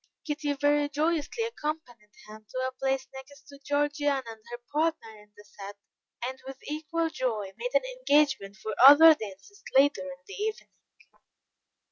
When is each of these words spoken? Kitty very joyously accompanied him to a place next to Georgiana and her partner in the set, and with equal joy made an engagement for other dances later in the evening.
Kitty 0.25 0.53
very 0.53 0.89
joyously 0.89 1.43
accompanied 1.43 2.09
him 2.27 2.43
to 2.49 2.57
a 2.57 2.71
place 2.71 3.07
next 3.13 3.43
to 3.49 3.59
Georgiana 3.63 4.23
and 4.25 4.41
her 4.49 4.57
partner 4.73 5.11
in 5.15 5.31
the 5.37 5.43
set, 5.45 5.75
and 6.25 6.41
with 6.47 6.57
equal 6.63 7.11
joy 7.11 7.51
made 7.55 7.75
an 7.75 7.83
engagement 7.99 8.55
for 8.57 8.73
other 8.83 9.13
dances 9.13 9.61
later 9.77 10.01
in 10.01 10.23
the 10.25 10.33
evening. 10.33 10.71